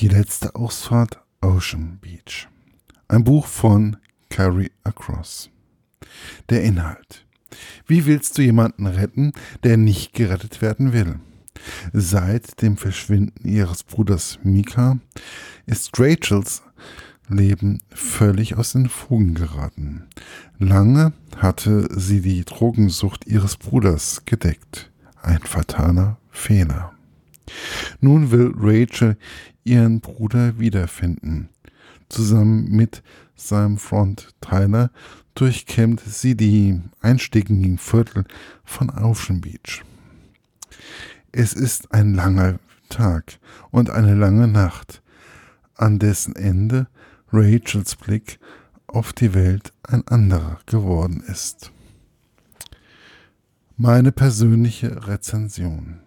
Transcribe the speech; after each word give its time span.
Die 0.00 0.06
letzte 0.06 0.54
Ausfahrt 0.54 1.18
Ocean 1.40 1.98
Beach. 2.00 2.46
Ein 3.08 3.24
Buch 3.24 3.48
von 3.48 3.96
Carrie 4.30 4.70
Across. 4.84 5.50
Der 6.50 6.62
Inhalt. 6.62 7.26
Wie 7.84 8.06
willst 8.06 8.38
du 8.38 8.42
jemanden 8.42 8.86
retten, 8.86 9.32
der 9.64 9.76
nicht 9.76 10.12
gerettet 10.12 10.62
werden 10.62 10.92
will? 10.92 11.18
Seit 11.92 12.62
dem 12.62 12.76
Verschwinden 12.76 13.48
ihres 13.48 13.82
Bruders 13.82 14.38
Mika 14.44 14.98
ist 15.66 15.90
Rachels 15.98 16.62
Leben 17.28 17.82
völlig 17.90 18.54
aus 18.54 18.74
den 18.74 18.88
Fugen 18.88 19.34
geraten. 19.34 20.04
Lange 20.60 21.12
hatte 21.38 21.88
sie 21.90 22.20
die 22.20 22.44
Drogensucht 22.44 23.26
ihres 23.26 23.56
Bruders 23.56 24.22
gedeckt. 24.26 24.92
Ein 25.20 25.40
fataler 25.40 26.18
Fehler. 26.30 26.92
Nun 28.00 28.30
will 28.30 28.52
Rachel 28.56 29.16
ihren 29.68 30.00
Bruder 30.00 30.58
wiederfinden. 30.58 31.50
Zusammen 32.08 32.70
mit 32.70 33.02
seinem 33.36 33.76
Freund 33.76 34.34
Tyler 34.40 34.90
durchkämmt 35.34 36.00
sie 36.00 36.36
die 36.36 36.80
einstiegigen 37.00 37.78
Viertel 37.78 38.24
von 38.64 38.90
Ocean 38.90 39.40
Beach. 39.40 39.84
Es 41.30 41.52
ist 41.52 41.92
ein 41.92 42.14
langer 42.14 42.58
Tag 42.88 43.38
und 43.70 43.90
eine 43.90 44.14
lange 44.14 44.48
Nacht, 44.48 45.02
an 45.74 45.98
dessen 45.98 46.34
Ende 46.34 46.88
Rachels 47.30 47.94
Blick 47.96 48.40
auf 48.86 49.12
die 49.12 49.34
Welt 49.34 49.72
ein 49.82 50.06
anderer 50.08 50.58
geworden 50.66 51.22
ist. 51.26 51.70
Meine 53.76 54.10
persönliche 54.10 55.06
Rezension. 55.06 56.00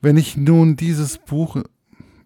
Wenn 0.00 0.16
ich 0.16 0.36
nun 0.36 0.76
dieses 0.76 1.18
Buch 1.18 1.62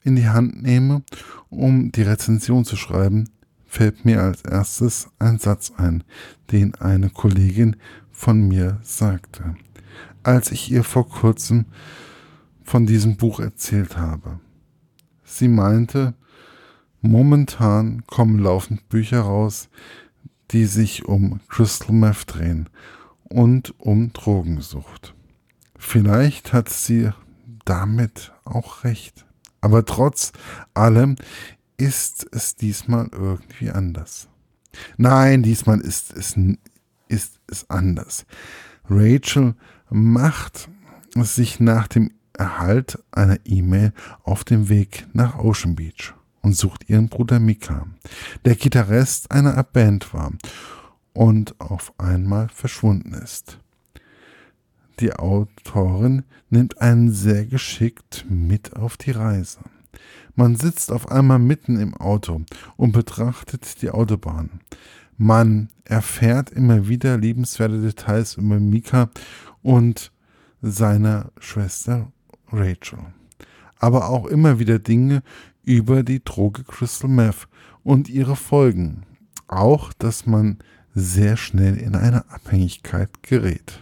in 0.05 0.17
die 0.17 0.29
Hand 0.29 0.63
nehme, 0.63 1.03
um 1.51 1.93
die 1.93 2.03
Rezension 2.03 2.65
zu 2.65 2.77
schreiben, 2.77 3.29
fällt 3.67 4.05
mir 4.05 4.23
als 4.23 4.43
erstes 4.43 5.09
ein 5.19 5.39
Satz 5.39 5.73
ein, 5.77 6.05
den 6.51 6.75
eine 6.75 7.09
Kollegin 7.11 7.77
von 8.11 8.47
mir 8.47 8.79
sagte, 8.83 9.55
als 10.23 10.53
ich 10.53 10.71
ihr 10.71 10.85
vor 10.85 11.09
kurzem 11.09 11.67
von 12.63 12.87
diesem 12.87 13.17
Buch 13.17 13.41
erzählt 13.41 13.97
habe. 13.97 14.41
Sie 15.25 15.49
meinte, 15.49 16.15
momentan 17.01 18.05
kommen 18.07 18.39
laufend 18.39 18.89
Bücher 18.89 19.21
raus, 19.21 19.69
die 20.51 20.67
sich 20.67 21.07
um 21.07 21.41
Crystal 21.49 21.95
Meth 21.95 22.25
drehen 22.27 22.69
und 23.25 23.75
um 23.79 24.13
Drogensucht. 24.13 25.15
Vielleicht 25.79 26.53
hat 26.53 26.69
sie 26.69 27.11
damit 27.65 28.33
auch 28.45 28.85
recht. 28.85 29.25
Aber 29.63 29.87
trotz 29.87 30.33
allem 30.75 31.17
ist 31.79 32.27
es 32.33 32.55
diesmal 32.57 33.09
irgendwie 33.13 33.71
anders. 33.71 34.29
Nein, 34.99 35.43
diesmal 35.43 35.81
ist 35.81 36.13
es, 36.15 36.37
ist 37.09 37.41
es 37.47 37.71
anders. 37.71 38.27
Rachel 38.89 39.55
macht 39.89 40.69
sich 41.15 41.61
nach 41.61 41.89
dem 41.89 42.11
Erhalt 42.35 42.99
einer 43.13 43.39
E-Mail 43.45 43.93
auf 44.25 44.45
dem 44.45 44.69
Weg 44.69 45.07
nach 45.13 45.39
Ocean 45.39 45.77
Beach 45.77 46.15
und 46.41 46.57
sucht 46.57 46.89
ihren 46.89 47.09
Bruder 47.09 47.39
Mika, 47.39 47.87
der 48.45 48.57
Gitarrist 48.57 49.31
einer 49.31 49.63
Band 49.63 50.13
war 50.13 50.33
und 51.13 51.61
auf 51.61 51.93
einmal 51.99 52.49
verschwunden 52.49 53.15
ist. 53.15 53.59
Die 55.03 55.15
Autorin 55.15 56.23
nimmt 56.49 56.81
einen 56.81 57.11
sehr 57.11 57.45
geschickt 57.45 58.25
mit 58.29 58.77
auf 58.77 58.97
die 58.97 59.11
Reise. 59.11 59.59
Man 60.37 60.55
sitzt 60.55 60.93
auf 60.93 61.11
einmal 61.11 61.41
mitten 61.41 61.77
im 61.81 61.97
Auto 61.97 62.43
und 62.77 62.93
betrachtet 62.93 63.83
die 63.83 63.91
Autobahn. 63.91 64.61
Man 65.19 65.71
erfährt 65.83 66.51
immer 66.51 66.87
wieder 66.87 67.19
liebenswerte 67.19 67.81
Details 67.81 68.37
über 68.37 68.61
Mika 68.61 69.11
und 69.61 70.13
seiner 70.61 71.33
Schwester 71.41 72.13
Rachel. 72.53 73.01
Aber 73.81 74.09
auch 74.09 74.27
immer 74.27 74.61
wieder 74.61 74.79
Dinge 74.79 75.25
über 75.65 76.05
die 76.05 76.23
Droge 76.23 76.63
Crystal 76.63 77.11
Meth 77.11 77.49
und 77.83 78.09
ihre 78.09 78.37
Folgen. 78.37 79.03
Auch, 79.49 79.93
dass 79.95 80.27
man 80.27 80.59
sehr 80.95 81.37
schnell 81.37 81.77
in 81.77 81.97
eine 81.97 82.31
Abhängigkeit 82.31 83.25
gerät. 83.25 83.82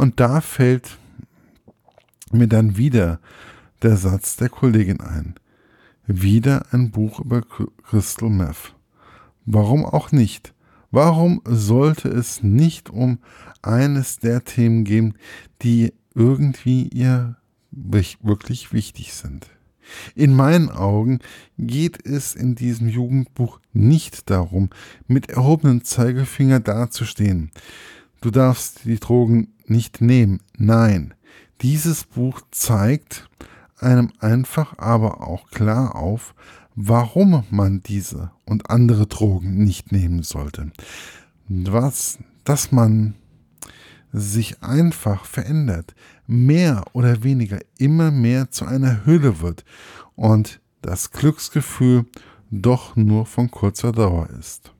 Und 0.00 0.18
da 0.18 0.40
fällt 0.40 0.96
mir 2.32 2.48
dann 2.48 2.78
wieder 2.78 3.20
der 3.82 3.98
Satz 3.98 4.36
der 4.36 4.48
Kollegin 4.48 5.02
ein. 5.02 5.34
Wieder 6.06 6.64
ein 6.70 6.90
Buch 6.90 7.20
über 7.20 7.42
Crystal 7.42 8.30
Meth. 8.30 8.74
Warum 9.44 9.84
auch 9.84 10.10
nicht? 10.10 10.54
Warum 10.90 11.42
sollte 11.44 12.08
es 12.08 12.42
nicht 12.42 12.88
um 12.88 13.18
eines 13.60 14.18
der 14.18 14.42
Themen 14.42 14.84
gehen, 14.84 15.18
die 15.60 15.92
irgendwie 16.14 16.88
ihr 16.88 17.36
wirklich 17.70 18.72
wichtig 18.72 19.12
sind? 19.12 19.48
In 20.14 20.32
meinen 20.34 20.70
Augen 20.70 21.18
geht 21.58 22.06
es 22.06 22.34
in 22.34 22.54
diesem 22.54 22.88
Jugendbuch 22.88 23.60
nicht 23.74 24.30
darum, 24.30 24.70
mit 25.06 25.28
erhobenem 25.28 25.84
Zeigefinger 25.84 26.60
dazustehen. 26.60 27.50
Du 28.20 28.30
darfst 28.30 28.84
die 28.84 28.98
Drogen 28.98 29.54
nicht 29.66 30.00
nehmen. 30.00 30.40
Nein, 30.58 31.14
dieses 31.62 32.04
Buch 32.04 32.42
zeigt 32.50 33.28
einem 33.78 34.12
einfach 34.18 34.76
aber 34.78 35.26
auch 35.26 35.48
klar 35.50 35.94
auf, 35.94 36.34
warum 36.74 37.44
man 37.50 37.82
diese 37.82 38.30
und 38.44 38.68
andere 38.68 39.06
Drogen 39.06 39.64
nicht 39.64 39.90
nehmen 39.90 40.22
sollte. 40.22 40.70
Was, 41.48 42.18
dass 42.44 42.72
man 42.72 43.14
sich 44.12 44.62
einfach 44.62 45.24
verändert, 45.24 45.94
mehr 46.26 46.84
oder 46.92 47.22
weniger 47.22 47.58
immer 47.78 48.10
mehr 48.10 48.50
zu 48.50 48.66
einer 48.66 49.06
Hülle 49.06 49.40
wird 49.40 49.64
und 50.14 50.60
das 50.82 51.10
Glücksgefühl 51.10 52.06
doch 52.50 52.96
nur 52.96 53.26
von 53.26 53.50
kurzer 53.50 53.92
Dauer 53.92 54.28
ist. 54.38 54.72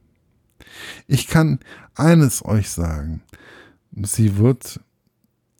Ich 1.07 1.27
kann 1.27 1.59
eines 1.95 2.45
euch 2.45 2.71
sagen, 2.71 3.23
sie 4.03 4.37
wird 4.37 4.81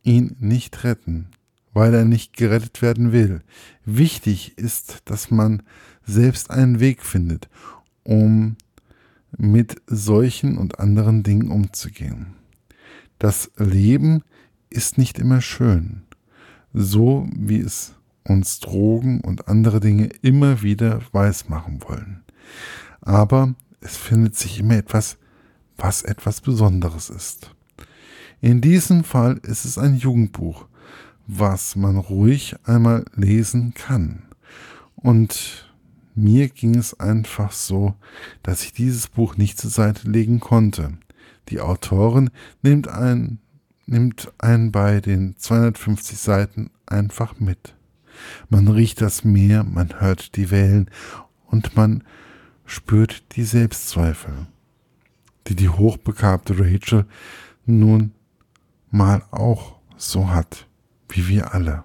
ihn 0.03 0.37
nicht 0.41 0.85
retten, 0.85 1.29
weil 1.73 1.95
er 1.95 2.05
nicht 2.05 2.37
gerettet 2.37 2.83
werden 2.83 3.13
will. 3.13 3.43
Wichtig 3.85 4.57
ist, 4.59 5.03
dass 5.05 5.31
man 5.31 5.63
selbst 6.05 6.51
einen 6.51 6.81
Weg 6.81 7.03
findet, 7.03 7.49
um 8.03 8.57
mit 9.37 9.81
solchen 9.87 10.59
und 10.59 10.81
anderen 10.81 11.23
Dingen 11.23 11.51
umzugehen. 11.51 12.35
Das 13.19 13.51
Leben 13.57 14.23
ist 14.71 14.99
nicht 14.99 15.19
immer 15.19 15.41
schön, 15.41 16.03
so 16.73 17.29
wie 17.35 17.61
es 17.61 17.95
uns 18.25 18.61
Drogen 18.61 19.21
und 19.21 19.49
andere 19.49 19.81
Dinge 19.81 20.09
immer 20.23 20.63
wieder 20.63 21.01
weismachen 21.13 21.83
wollen. 21.87 22.23
Aber 23.01 23.55
es 23.81 23.97
findet 23.97 24.37
sich 24.37 24.61
immer 24.61 24.77
etwas, 24.77 25.19
was 25.77 26.03
etwas 26.03 26.41
Besonderes 26.41 27.11
ist. 27.11 27.55
In 28.41 28.61
diesem 28.61 29.05
Fall 29.05 29.39
ist 29.43 29.65
es 29.65 29.79
ein 29.79 29.97
Jugendbuch, 29.97 30.67
was 31.27 31.77
man 31.77 31.97
ruhig 31.97 32.57
einmal 32.65 33.05
lesen 33.15 33.75
kann. 33.75 34.23
Und 34.97 35.71
mir 36.15 36.49
ging 36.49 36.75
es 36.75 36.99
einfach 36.99 37.53
so, 37.53 37.95
dass 38.43 38.63
ich 38.63 38.73
dieses 38.73 39.09
Buch 39.09 39.37
nicht 39.37 39.59
zur 39.59 39.71
Seite 39.71 40.11
legen 40.11 40.41
konnte. 40.41 40.99
Die 41.49 41.61
Autorin 41.61 42.31
nimmt 42.63 42.89
einen, 42.89 43.39
nimmt 43.87 44.33
einen 44.39 44.73
bei 44.73 45.01
den 45.01 45.37
250 45.37 46.19
Seiten 46.19 46.71
einfach 46.87 47.41
mit. 47.41 47.75
Man 48.49 48.69
riecht 48.69 49.01
das 49.01 49.25
Meer, 49.25 49.65
man 49.65 50.01
hört 50.01 50.37
die 50.37 50.51
Wellen 50.51 50.91
und 51.47 51.77
man 51.77 52.05
spürt 52.71 53.25
die 53.35 53.43
Selbstzweifel, 53.43 54.47
die 55.49 55.57
die 55.57 55.69
hochbegabte 55.69 56.57
Rachel 56.57 57.05
nun 57.67 58.13
mal 58.91 59.25
auch 59.33 59.77
so 59.97 60.31
hat, 60.31 60.69
wie 61.09 61.27
wir 61.27 61.53
alle. 61.53 61.83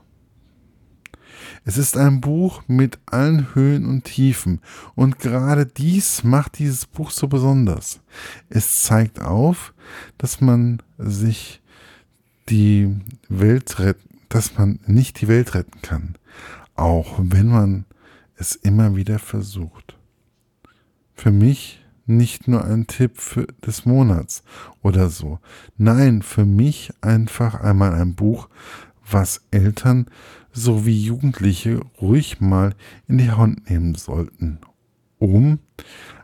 Es 1.63 1.79
ist 1.79 1.97
ein 1.97 2.21
Buch 2.21 2.61
mit 2.67 2.99
allen 3.07 3.55
Höhen 3.55 3.85
und 3.85 4.03
Tiefen 4.03 4.61
und 4.93 5.17
gerade 5.17 5.65
dies 5.65 6.23
macht 6.23 6.59
dieses 6.59 6.85
Buch 6.85 7.09
so 7.09 7.27
besonders. 7.27 7.99
Es 8.49 8.83
zeigt 8.83 9.19
auf, 9.19 9.73
dass 10.19 10.39
man 10.39 10.83
sich 10.99 11.63
die 12.47 12.95
Welt 13.27 13.79
retten, 13.79 14.19
dass 14.29 14.55
man 14.55 14.79
nicht 14.85 15.19
die 15.21 15.27
Welt 15.27 15.55
retten 15.55 15.81
kann, 15.81 16.15
auch 16.75 17.15
wenn 17.17 17.47
man 17.47 17.85
es 18.35 18.55
immer 18.55 18.95
wieder 18.95 19.17
versucht. 19.17 19.94
Für 21.15 21.31
mich 21.31 21.85
nicht 22.05 22.47
nur 22.47 22.63
ein 22.63 22.87
Tipp 22.87 23.17
für, 23.17 23.47
des 23.65 23.85
Monats 23.85 24.43
oder 24.81 25.09
so. 25.09 25.39
Nein, 25.77 26.21
für 26.21 26.45
mich 26.45 26.91
einfach 27.01 27.55
einmal 27.55 27.93
ein 27.93 28.15
Buch, 28.15 28.49
was 29.09 29.41
Eltern 29.51 30.07
sowie 30.51 30.97
Jugendliche 30.97 31.81
ruhig 32.01 32.39
mal 32.39 32.75
in 33.07 33.17
die 33.17 33.31
Hand 33.31 33.69
nehmen 33.69 33.95
sollten, 33.95 34.59
um 35.19 35.59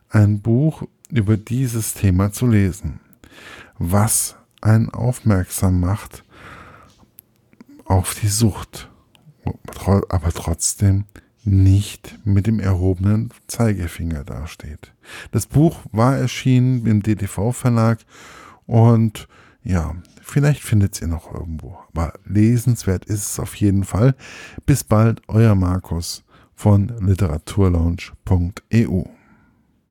ein 0.09 0.41
Buch 0.41 0.83
über 1.09 1.37
dieses 1.37 1.93
Thema 1.93 2.31
zu 2.31 2.47
lesen, 2.47 2.99
was 3.77 4.35
einen 4.61 4.89
aufmerksam 4.89 5.79
macht 5.79 6.23
auf 7.85 8.15
die 8.15 8.29
Sucht, 8.29 8.89
aber 10.09 10.31
trotzdem 10.31 11.05
nicht 11.43 12.19
mit 12.23 12.47
dem 12.47 12.59
erhobenen 12.59 13.29
Zeigefinger 13.47 14.23
dasteht. 14.23 14.93
Das 15.31 15.45
Buch 15.45 15.79
war 15.91 16.17
erschienen 16.17 16.85
im 16.85 17.01
DTV-Verlag 17.01 17.99
und 18.65 19.27
ja, 19.63 19.95
vielleicht 20.21 20.61
findet 20.61 21.01
ihr 21.01 21.07
noch 21.07 21.33
irgendwo. 21.33 21.77
Aber 21.89 22.13
lesenswert 22.25 23.05
ist 23.05 23.31
es 23.31 23.39
auf 23.39 23.55
jeden 23.55 23.83
Fall. 23.83 24.15
Bis 24.65 24.83
bald, 24.83 25.21
euer 25.27 25.55
Markus 25.55 26.23
von 26.55 26.91
literaturlaunch.eu. 26.99 29.03